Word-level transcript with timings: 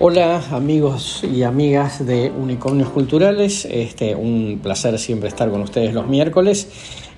Hola 0.00 0.40
amigos 0.52 1.24
y 1.24 1.42
amigas 1.42 2.06
de 2.06 2.30
Unicornios 2.30 2.88
Culturales, 2.90 3.64
este, 3.64 4.14
un 4.14 4.60
placer 4.62 4.96
siempre 4.96 5.28
estar 5.28 5.50
con 5.50 5.60
ustedes 5.60 5.92
los 5.92 6.06
miércoles 6.06 6.68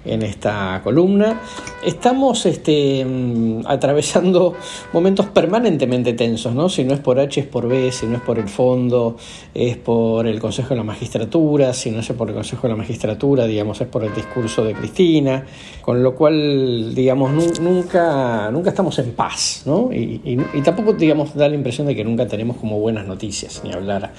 en 0.04 0.22
esta 0.22 0.80
columna. 0.82 1.40
Estamos 1.84 2.46
este, 2.46 3.04
mm, 3.04 3.66
atravesando 3.66 4.54
momentos 4.92 5.26
permanentemente 5.26 6.12
tensos, 6.12 6.54
¿no? 6.54 6.68
Si 6.68 6.84
no 6.84 6.94
es 6.94 7.00
por 7.00 7.18
H 7.18 7.40
es 7.40 7.46
por 7.46 7.68
B, 7.68 7.92
si 7.92 8.06
no 8.06 8.16
es 8.16 8.22
por 8.22 8.38
el 8.38 8.48
fondo, 8.48 9.16
es 9.54 9.76
por 9.76 10.26
el 10.26 10.40
Consejo 10.40 10.70
de 10.70 10.76
la 10.76 10.84
Magistratura, 10.84 11.72
si 11.72 11.90
no 11.90 12.00
es 12.00 12.08
por 12.12 12.28
el 12.28 12.34
Consejo 12.34 12.62
de 12.62 12.68
la 12.70 12.76
Magistratura, 12.76 13.46
digamos, 13.46 13.80
es 13.80 13.88
por 13.88 14.04
el 14.04 14.14
discurso 14.14 14.64
de 14.64 14.74
Cristina, 14.74 15.44
con 15.82 16.02
lo 16.02 16.14
cual, 16.14 16.94
digamos, 16.94 17.30
nunca, 17.60 18.50
nunca 18.50 18.70
estamos 18.70 18.98
en 18.98 19.12
paz, 19.12 19.62
¿no? 19.66 19.90
Y, 19.92 20.36
tampoco, 20.64 20.92
digamos, 20.92 21.34
da 21.34 21.48
la 21.48 21.54
impresión 21.54 21.86
de 21.86 21.94
que 21.94 22.04
nunca 22.04 22.26
tenemos 22.26 22.56
como 22.56 22.78
buenas 22.78 23.06
noticias, 23.06 23.62
ni 23.64 23.72
hablar, 23.72 24.12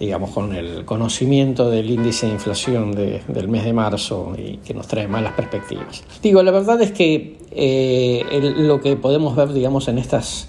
digamos, 0.00 0.30
con 0.30 0.54
el 0.54 0.86
conocimiento 0.86 1.68
del 1.68 1.90
índice 1.90 2.26
de 2.26 2.32
inflación 2.32 2.92
del 2.92 3.48
mes 3.48 3.64
de 3.64 3.74
marzo 3.74 4.32
y 4.36 4.56
que 4.56 4.72
nos 4.72 4.88
trae 4.88 5.06
más 5.06 5.22
las 5.22 5.34
perspectivas. 5.34 6.02
Digo, 6.22 6.42
la 6.42 6.50
verdad 6.50 6.80
es 6.80 6.90
que 6.90 7.36
eh, 7.50 8.54
lo 8.56 8.80
que 8.80 8.96
podemos 8.96 9.36
ver, 9.36 9.52
digamos, 9.52 9.88
en 9.88 9.98
estas 9.98 10.48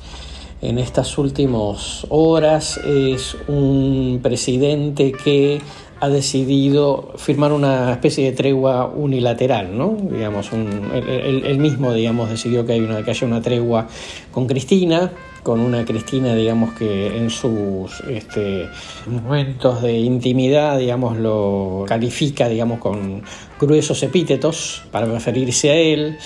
en 0.61 0.77
estas 0.77 1.17
últimas 1.17 2.05
horas 2.09 2.77
es 2.85 3.35
un 3.47 4.19
presidente 4.21 5.11
que 5.11 5.59
ha 6.01 6.09
decidido 6.09 7.13
firmar 7.15 7.53
una 7.53 7.91
especie 7.91 8.25
de 8.25 8.35
tregua 8.35 8.87
unilateral, 8.87 9.77
¿no? 9.77 9.95
Digamos, 10.11 10.51
un, 10.51 10.89
él, 10.95 11.59
mismo, 11.59 11.93
digamos, 11.93 12.27
decidió 12.27 12.65
que, 12.65 12.73
hay 12.73 12.79
una, 12.79 13.03
que 13.03 13.11
haya 13.11 13.27
una 13.27 13.39
tregua 13.39 13.87
con 14.31 14.47
Cristina, 14.47 15.11
con 15.43 15.59
una 15.59 15.85
Cristina, 15.85 16.33
digamos, 16.33 16.73
que 16.73 17.15
en 17.15 17.29
sus 17.29 18.01
este, 18.09 18.67
momentos 19.05 19.83
de 19.83 19.99
intimidad, 19.99 20.79
digamos, 20.79 21.17
lo 21.17 21.85
califica, 21.87 22.49
digamos, 22.49 22.79
con 22.79 23.21
gruesos 23.59 24.01
epítetos 24.01 24.81
para 24.89 25.05
referirse 25.05 25.69
a 25.69 25.75
él. 25.75 26.17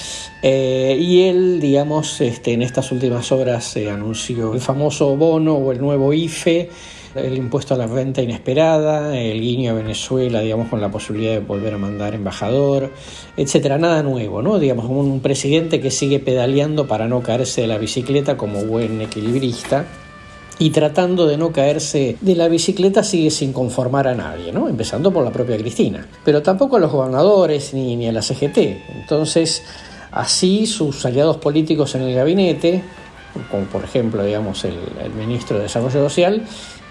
Eh, 0.42 0.98
y 1.02 1.24
él, 1.24 1.60
digamos, 1.60 2.22
este, 2.22 2.54
en 2.54 2.62
estas 2.62 2.94
últimas 2.94 3.30
horas 3.34 3.66
se 3.66 3.92
anunció 3.92 4.54
el 4.54 4.62
famoso 4.62 5.18
bono 5.18 5.56
o 5.56 5.74
el 5.74 5.82
nuevo 5.82 6.14
IFE 6.14 6.70
el 7.16 7.38
impuesto 7.38 7.74
a 7.74 7.78
la 7.78 7.88
renta 7.88 8.22
inesperada, 8.22 9.18
el 9.18 9.40
guiño 9.40 9.72
a 9.72 9.74
Venezuela, 9.76 10.42
digamos, 10.42 10.68
con 10.68 10.82
la 10.82 10.92
posibilidad 10.92 11.34
de 11.34 11.40
volver 11.40 11.74
a 11.74 11.78
mandar 11.78 12.14
embajador, 12.14 12.92
etcétera. 13.38 13.78
Nada 13.78 14.04
nuevo, 14.04 14.42
¿no? 14.42 14.60
Digamos, 14.60 14.86
un 14.86 15.22
presidente 15.22 15.80
que 15.80 15.92
sigue 15.92 16.20
pedaleando 16.20 16.88
para 16.88 17.08
no 17.08 17.22
caerse 17.22 17.62
de 17.62 17.68
la 17.68 17.78
bicicleta 17.78 18.38
como 18.38 18.66
buen 18.66 19.02
equilibrista 19.02 19.86
y 20.60 20.70
tratando 20.70 21.26
de 21.28 21.38
no 21.38 21.52
caerse 21.52 22.18
de 22.22 22.36
la 22.36 22.48
bicicleta 22.48 23.04
sigue 23.04 23.30
sin 23.30 23.54
conformar 23.54 24.08
a 24.08 24.16
nadie, 24.16 24.52
¿no? 24.52 24.70
empezando 24.70 25.12
por 25.12 25.24
la 25.24 25.32
propia 25.32 25.58
Cristina, 25.58 26.08
pero 26.24 26.42
tampoco 26.42 26.78
a 26.78 26.80
los 26.80 26.92
gobernadores 26.92 27.74
ni, 27.74 27.96
ni 27.96 28.08
a 28.08 28.12
la 28.12 28.22
CGT. 28.22 28.58
Entonces, 29.02 29.64
así 30.12 30.66
sus 30.66 31.06
aliados 31.06 31.38
políticos 31.38 31.96
en 31.96 32.04
el 32.04 32.16
gabinete, 32.16 32.84
como 33.52 33.66
por 33.66 33.84
ejemplo 33.84 34.24
digamos, 34.24 34.64
el, 34.66 34.78
el 35.04 35.12
ministro 35.14 35.58
de 35.58 35.64
Desarrollo 35.64 35.92
Social, 35.92 36.44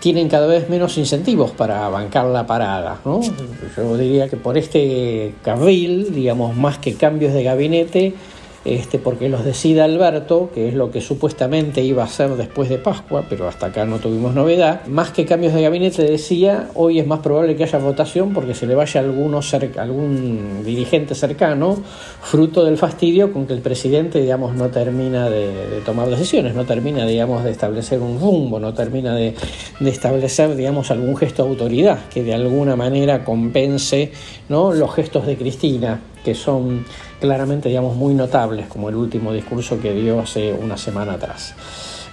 tienen 0.05 0.29
cada 0.29 0.47
vez 0.47 0.69
menos 0.69 0.99
incentivos 0.99 1.53
para 1.53 1.89
bancar 1.89 2.27
la 2.27 2.47
parada. 2.47 3.01
¿no? 3.07 3.21
Yo 3.75 3.97
diría 3.97 4.29
que 4.29 4.37
por 4.37 4.59
este 4.59 5.35
carril, 5.43 6.13
digamos, 6.13 6.55
más 6.55 6.77
que 6.77 6.95
cambios 6.95 7.33
de 7.33 7.43
gabinete, 7.43 8.15
este, 8.65 8.99
porque 8.99 9.29
los 9.29 9.45
decida 9.45 9.85
Alberto, 9.85 10.51
que 10.55 10.69
es 10.69 10.75
lo 10.75 10.91
que 10.91 11.01
supuestamente 11.01 11.83
iba 11.83 12.03
a 12.03 12.07
hacer 12.07 12.31
después 12.37 12.69
de 12.71 12.79
Pascua, 12.79 13.25
pero 13.29 13.47
hasta 13.47 13.67
acá 13.67 13.85
no 13.85 13.99
tuvimos 13.99 14.35
novedad. 14.35 14.87
Más 14.87 15.11
que 15.11 15.27
cambios 15.27 15.53
de 15.53 15.63
gabinete, 15.63 16.03
decía, 16.03 16.71
hoy 16.75 16.99
es 16.99 17.07
más 17.07 17.21
probable 17.21 17.57
que 17.57 17.65
haya 17.65 17.79
votación 17.79 18.33
porque 18.33 18.55
se 18.55 18.67
le 18.67 18.75
vaya 18.75 19.01
alguno 19.01 19.43
cerca, 19.43 19.83
algún 19.83 20.63
dirigente 20.65 21.15
cercano, 21.15 21.77
fruto 22.23 22.65
del 22.65 22.79
fastidio 22.79 23.33
con 23.33 23.47
que 23.47 23.53
el 23.53 23.61
presidente, 23.61 24.21
digamos, 24.21 24.55
no 24.55 24.69
termina 24.71 25.29
de, 25.29 25.83
tomar 25.85 26.09
decisiones, 26.09 26.55
no 26.55 26.65
termina, 26.65 27.05
digamos, 27.05 27.45
de 27.45 27.51
establecer 27.51 28.01
un 28.01 28.19
rumbo, 28.19 28.59
no 28.59 28.73
termina 28.73 29.15
de, 29.15 29.35
de, 29.81 29.91
establecer, 29.91 30.57
digamos, 30.57 30.91
algún 30.91 31.17
gesto 31.17 31.45
de 31.45 31.51
autoridad 31.51 32.09
que 32.09 32.23
de 32.23 32.35
alguna 32.35 32.77
manera 32.77 33.25
compense 33.25 34.11
¿no? 34.49 34.73
los 34.73 34.95
gestos 34.95 35.27
de 35.27 35.37
Cristina, 35.37 36.01
que 36.25 36.35
son 36.35 36.85
claramente, 37.21 37.69
digamos, 37.69 37.97
muy 37.97 38.15
notables, 38.15 38.67
como 38.67 38.89
el 38.89 38.97
último 38.97 39.33
discurso 39.33 39.81
que 39.81 39.93
dio 39.93 40.21
hace 40.21 40.53
una 40.53 40.77
semana 40.77 41.13
atrás. 41.13 41.55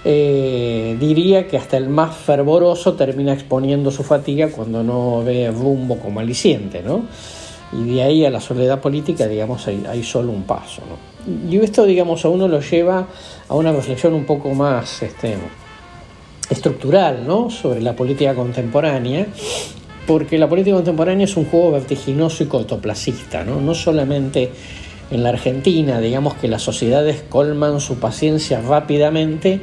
Eh, 0.04 0.96
diría 0.98 1.46
que 1.46 1.56
hasta 1.56 1.76
el 1.76 1.88
más 1.88 2.16
fervoroso 2.16 2.94
termina 2.94 3.32
exponiendo 3.32 3.90
su 3.90 4.02
fatiga 4.02 4.48
cuando 4.48 4.82
no 4.82 5.22
ve 5.22 5.50
rumbo 5.50 5.98
como 5.98 6.20
aliciente, 6.20 6.82
¿no? 6.82 7.04
Y 7.72 7.94
de 7.94 8.02
ahí 8.02 8.24
a 8.24 8.30
la 8.30 8.40
soledad 8.40 8.80
política, 8.80 9.26
digamos, 9.26 9.66
hay, 9.66 10.02
solo 10.02 10.32
un 10.32 10.42
paso, 10.42 10.82
¿no? 10.88 11.50
Y 11.50 11.56
esto, 11.58 11.84
digamos, 11.84 12.24
a 12.24 12.28
uno 12.28 12.48
lo 12.48 12.60
lleva 12.60 13.06
a 13.48 13.54
una 13.54 13.72
reflexión 13.72 14.12
un 14.12 14.26
poco 14.26 14.50
más 14.50 15.02
este, 15.02 15.36
estructural, 16.50 17.26
¿no? 17.26 17.48
Sobre 17.48 17.80
la 17.80 17.94
política 17.94 18.34
contemporánea 18.34 19.28
porque 20.06 20.38
la 20.38 20.48
política 20.48 20.76
contemporánea 20.76 21.24
es 21.24 21.36
un 21.36 21.44
juego 21.44 21.72
vertiginoso 21.72 22.42
y 22.42 22.46
cortoplacista, 22.46 23.44
¿no? 23.44 23.60
no 23.60 23.74
solamente 23.74 24.50
en 25.10 25.22
la 25.22 25.28
Argentina, 25.28 26.00
digamos 26.00 26.34
que 26.34 26.48
las 26.48 26.62
sociedades 26.62 27.22
colman 27.28 27.80
su 27.80 27.98
paciencia 27.98 28.60
rápidamente, 28.62 29.60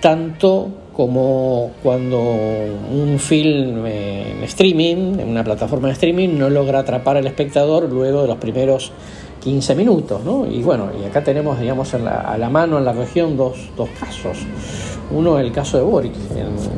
tanto 0.00 0.68
como 0.92 1.72
cuando 1.82 2.20
un 2.20 3.18
film 3.18 3.86
en 3.86 4.44
streaming, 4.44 5.18
en 5.18 5.28
una 5.28 5.42
plataforma 5.42 5.88
de 5.88 5.94
streaming, 5.94 6.36
no 6.36 6.50
logra 6.50 6.80
atrapar 6.80 7.16
al 7.16 7.26
espectador 7.26 7.90
luego 7.90 8.22
de 8.22 8.28
los 8.28 8.36
primeros 8.36 8.92
15 9.40 9.74
minutos. 9.74 10.22
¿no? 10.24 10.46
Y 10.46 10.62
bueno, 10.62 10.90
y 11.00 11.04
acá 11.04 11.24
tenemos 11.24 11.58
digamos, 11.58 11.92
a 11.94 12.38
la 12.38 12.48
mano 12.48 12.78
en 12.78 12.84
la 12.84 12.92
región 12.92 13.36
dos, 13.36 13.70
dos 13.76 13.88
casos. 13.98 14.38
Uno 15.12 15.40
el 15.40 15.50
caso 15.50 15.76
de 15.76 15.82
Boric, 15.82 16.12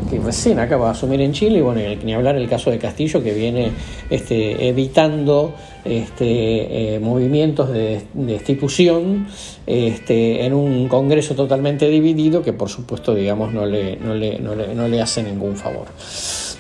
que 0.09 0.19
recién 0.19 0.59
acaba 0.59 0.87
de 0.87 0.93
asumir 0.93 1.21
en 1.21 1.33
Chile, 1.33 1.59
y 1.59 1.61
bueno, 1.61 1.83
ni 2.03 2.15
hablar 2.15 2.37
el 2.37 2.49
caso 2.49 2.71
de 2.71 2.79
Castillo, 2.79 3.23
que 3.23 3.35
viene 3.35 3.73
este, 4.09 4.69
evitando 4.69 5.53
este, 5.85 6.95
eh, 6.95 6.99
movimientos 6.99 7.71
de, 7.71 8.03
destitución 8.15 9.27
este, 9.67 10.47
en 10.47 10.55
un 10.55 10.89
Congreso 10.89 11.35
totalmente 11.35 11.89
dividido, 11.91 12.43
que 12.43 12.55
por 12.55 12.71
supuesto, 12.71 13.15
digamos, 13.15 13.53
no 13.53 13.67
le, 13.67 13.97
no 13.97 14.15
le, 14.15 14.39
no 14.39 14.55
le, 14.55 14.75
no 14.75 14.89
le 14.89 15.03
hace 15.03 15.23
ningún 15.23 15.57
favor. 15.57 15.89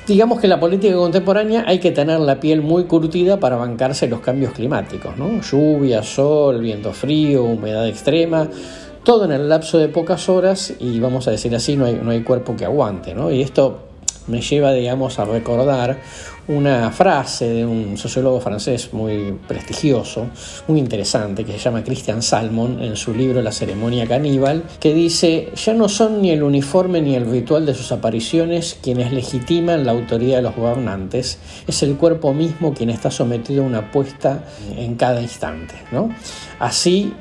Digamos 0.06 0.40
que 0.40 0.46
en 0.46 0.50
la 0.50 0.60
política 0.60 0.94
contemporánea 0.94 1.64
hay 1.66 1.78
que 1.78 1.92
tener 1.92 2.18
la 2.18 2.40
piel 2.40 2.60
muy 2.60 2.84
curtida 2.84 3.38
para 3.38 3.56
bancarse 3.56 4.08
los 4.08 4.20
cambios 4.20 4.52
climáticos, 4.52 5.16
¿no? 5.16 5.40
Lluvia, 5.40 6.02
sol, 6.02 6.60
viento 6.60 6.92
frío, 6.92 7.44
humedad 7.44 7.86
extrema 7.86 8.48
todo 9.04 9.24
en 9.24 9.32
el 9.32 9.48
lapso 9.48 9.78
de 9.78 9.88
pocas 9.88 10.28
horas 10.28 10.74
y 10.78 11.00
vamos 11.00 11.26
a 11.26 11.32
decir 11.32 11.54
así, 11.54 11.76
no 11.76 11.86
hay, 11.86 12.00
no 12.02 12.10
hay 12.10 12.22
cuerpo 12.22 12.54
que 12.56 12.64
aguante, 12.64 13.14
¿no? 13.14 13.30
Y 13.30 13.42
esto 13.42 13.80
me 14.26 14.40
lleva, 14.40 14.72
digamos, 14.72 15.18
a 15.18 15.24
recordar 15.24 15.98
una 16.48 16.90
frase 16.90 17.48
de 17.48 17.64
un 17.64 17.96
sociólogo 17.96 18.40
francés 18.40 18.92
muy 18.92 19.38
prestigioso, 19.46 20.26
muy 20.66 20.80
interesante, 20.80 21.44
que 21.44 21.52
se 21.52 21.58
llama 21.58 21.84
Christian 21.84 22.20
Salmon 22.20 22.82
en 22.82 22.96
su 22.96 23.14
libro 23.14 23.40
La 23.42 23.52
ceremonia 23.52 24.06
caníbal, 24.06 24.64
que 24.80 24.92
dice, 24.92 25.50
ya 25.54 25.72
no 25.72 25.88
son 25.88 26.20
ni 26.20 26.30
el 26.30 26.42
uniforme 26.42 27.00
ni 27.00 27.14
el 27.14 27.30
ritual 27.30 27.64
de 27.64 27.74
sus 27.74 27.92
apariciones 27.92 28.76
quienes 28.82 29.12
legitiman 29.12 29.86
la 29.86 29.92
autoridad 29.92 30.36
de 30.36 30.42
los 30.42 30.56
gobernantes, 30.56 31.38
es 31.66 31.82
el 31.82 31.96
cuerpo 31.96 32.32
mismo 32.32 32.74
quien 32.74 32.90
está 32.90 33.10
sometido 33.10 33.62
a 33.62 33.66
una 33.66 33.78
apuesta 33.78 34.44
en 34.76 34.96
cada 34.96 35.22
instante. 35.22 35.74
¿no? 35.92 36.10
Así 36.58 37.14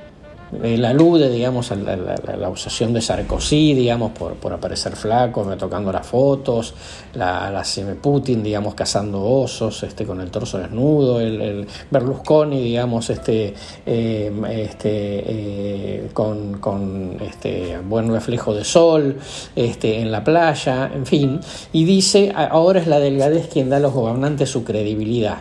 él 0.63 0.83
alude, 0.83 1.29
digamos, 1.29 1.71
a 1.71 1.75
la, 1.75 1.95
la, 1.95 2.49
obsesión 2.49 2.93
de 2.93 3.01
Sarkozy, 3.01 3.73
digamos, 3.73 4.11
por, 4.11 4.33
por, 4.33 4.51
aparecer 4.51 4.95
flaco, 4.95 5.43
retocando 5.43 5.91
las 5.91 6.05
fotos, 6.05 6.73
la, 7.13 7.49
la 7.49 7.63
Putin, 8.01 8.43
digamos, 8.43 8.75
cazando 8.75 9.23
osos, 9.23 9.83
este, 9.83 10.05
con 10.05 10.19
el 10.19 10.29
torso 10.29 10.57
desnudo, 10.57 11.21
el, 11.21 11.65
Berlusconi, 11.89 12.61
digamos, 12.61 13.09
este, 13.09 13.53
eh, 13.85 14.31
este, 14.49 14.89
eh, 14.91 16.09
con, 16.13 16.57
con, 16.59 17.17
este 17.21 17.77
buen 17.79 18.11
reflejo 18.11 18.53
de 18.53 18.65
sol, 18.65 19.17
este, 19.55 20.01
en 20.01 20.11
la 20.11 20.23
playa, 20.23 20.91
en 20.93 21.05
fin, 21.05 21.39
y 21.71 21.85
dice, 21.85 22.33
ahora 22.35 22.81
es 22.81 22.87
la 22.87 22.99
delgadez 22.99 23.47
quien 23.47 23.69
da 23.69 23.77
a 23.77 23.79
los 23.79 23.93
gobernantes 23.93 24.49
su 24.49 24.63
credibilidad, 24.63 25.37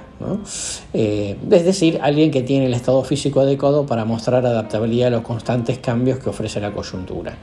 eh, 0.93 1.37
es 1.51 1.65
decir, 1.65 1.99
alguien 2.03 2.31
que 2.31 2.43
tiene 2.43 2.67
el 2.67 2.75
estado 2.75 3.03
físico 3.05 3.41
adecuado 3.41 3.87
para 3.87 4.05
mostrar 4.05 4.45
adaptabilidad 4.45 5.00
los 5.09 5.23
constantes 5.23 5.79
cambios 5.79 6.19
que 6.19 6.29
ofrece 6.29 6.61
la 6.61 6.73
coyuntura. 6.73 7.35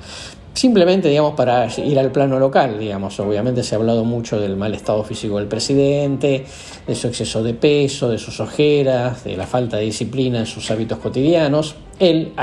Simplemente, 0.54 1.07
digamos, 1.09 1.33
para 1.36 1.68
ir 1.77 2.00
al 2.00 2.12
plano 2.12 2.39
local, 2.39 2.80
digamos, 2.80 3.19
obviamente 3.19 3.63
se 3.63 3.75
ha 3.75 3.77
hablado 3.77 4.04
mucho 4.04 4.39
del 4.39 4.56
mal 4.56 4.74
estado 4.74 5.04
físico 5.04 5.38
del 5.38 5.48
presidente, 5.48 6.45
de 6.86 6.95
su 6.95 7.07
exceso 7.07 7.44
de 7.44 7.54
peso, 7.54 8.09
de 8.09 8.18
sus 8.18 8.39
ojeras, 8.39 9.24
de 9.24 9.38
la 9.38 9.45
falta 9.45 9.77
de 9.77 9.83
disciplina 9.83 10.39
en 10.39 10.45
sus 10.45 10.69
hábitos 10.71 10.98
cotidianos. 10.98 11.75
Él 11.99 12.33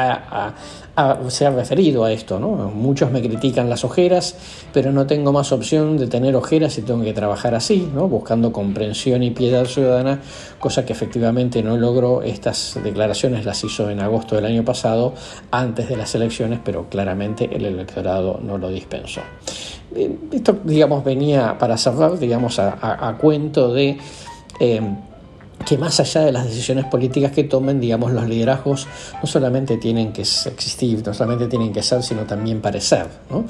se 1.29 1.47
ha 1.47 1.51
referido 1.51 2.05
a 2.05 2.13
esto, 2.13 2.39
¿no? 2.39 2.71
Muchos 2.75 3.11
me 3.11 3.21
critican 3.21 3.69
las 3.69 3.85
ojeras, 3.85 4.37
pero 4.73 4.93
no 4.93 5.07
tengo 5.07 5.33
más 5.33 5.53
opción 5.53 5.97
de 5.97 6.07
tener 6.07 6.37
ojeras 6.37 6.79
y 6.79 6.83
tengo 6.83 7.03
que 7.03 7.13
trabajar 7.13 7.55
así, 7.55 7.89
¿no? 7.95 8.09
Buscando 8.09 8.53
comprensión 8.53 9.23
y 9.23 9.31
piedad 9.31 9.65
ciudadana, 9.65 10.21
cosa 10.59 10.85
que 10.85 10.93
efectivamente 10.93 11.63
no 11.63 11.77
logró. 11.77 12.23
Estas 12.23 12.79
declaraciones 12.83 13.45
las 13.45 13.63
hizo 13.65 13.91
en 13.91 14.01
agosto 14.01 14.37
del 14.37 14.47
año 14.47 14.65
pasado, 14.65 15.15
antes 15.51 15.89
de 15.89 15.97
las 15.97 16.15
elecciones, 16.15 16.61
pero 16.65 16.89
claramente 16.89 17.49
el 17.53 17.65
electorado 17.65 18.41
no 18.43 18.59
lo 18.59 18.69
dispensó. 18.71 19.21
Eh, 19.95 20.17
esto, 20.33 20.59
digamos, 20.65 21.05
venía 21.05 21.59
para 21.59 21.77
cerrar, 21.77 22.19
digamos, 22.19 22.59
a, 22.59 23.17
cuento 23.21 23.73
de... 23.73 23.99
Eh, 24.61 24.81
que 25.65 25.79
más 25.79 25.99
allá 26.01 26.23
de 26.23 26.33
las 26.33 26.45
decisiones 26.45 26.85
políticas 26.87 27.33
que 27.33 27.45
tomen, 27.45 27.81
digamos, 27.81 28.13
los 28.13 28.29
liderazgos 28.29 28.87
no 29.21 29.27
solamente 29.27 29.79
tienen 29.79 30.13
que 30.13 30.23
existir, 30.23 31.03
no 31.07 31.15
solamente 31.15 31.47
tienen 31.47 31.73
que 31.73 31.83
ser, 31.83 32.03
sino 32.03 32.23
también 32.23 32.61
parecer. 32.61 33.07
¿no? 33.31 33.45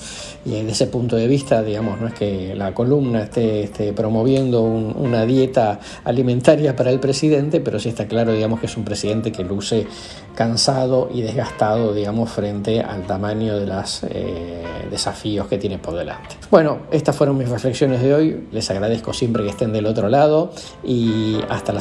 Y 0.44 0.50
desde 0.50 0.70
ese 0.70 0.86
punto 0.86 1.16
de 1.16 1.26
vista, 1.26 1.62
digamos, 1.62 2.00
no 2.00 2.06
es 2.06 2.14
que 2.14 2.54
la 2.54 2.72
columna 2.72 3.22
esté, 3.24 3.92
promoviendo 3.94 4.62
una 4.62 5.24
dieta 5.24 5.80
alimentaria 6.04 6.76
para 6.76 6.90
el 6.90 7.00
presidente, 7.00 7.60
pero 7.60 7.80
sí 7.80 7.88
está 7.88 8.06
claro, 8.06 8.32
digamos, 8.32 8.60
que 8.60 8.66
es 8.66 8.76
un 8.76 8.84
presidente 8.84 9.32
que 9.32 9.42
luce 9.42 9.86
cansado 10.34 11.10
y 11.12 11.22
desgastado, 11.22 11.94
digamos, 11.94 12.30
frente 12.30 12.80
al 12.80 13.06
tamaño 13.06 13.58
de 13.58 13.66
los 13.66 14.02
eh, 14.04 14.64
desafíos 14.90 15.46
que 15.46 15.58
tiene 15.58 15.78
por 15.78 15.94
delante. 15.94 16.36
Bueno, 16.50 16.78
estas 16.90 17.16
fueron 17.16 17.36
mis 17.36 17.48
reflexiones 17.48 18.02
de 18.02 18.14
hoy. 18.14 18.46
Les 18.52 18.70
agradezco 18.70 19.12
siempre 19.12 19.42
que 19.42 19.50
estén 19.50 19.72
del 19.72 19.86
otro 19.86 20.08
lado 20.08 20.52
y 20.82 21.38
hasta 21.48 21.72
la 21.72 21.80